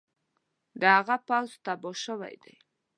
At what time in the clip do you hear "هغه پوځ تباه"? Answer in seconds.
0.97-1.97